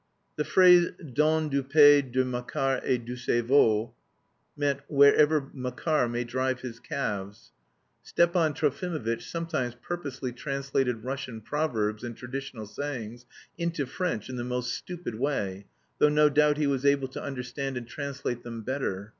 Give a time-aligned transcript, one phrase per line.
[0.35, 3.93] The phrase "dans le pays de Makar et de ses veaux"
[4.57, 7.51] meant: "wherever Makar may drive his calves."
[8.01, 13.27] Stepan Trofimovitch sometimes purposely translated Russian proverbs and traditional sayings
[13.59, 15.67] into French in the most stupid way,
[15.99, 19.09] though no doubt he was able to understand and translate them better.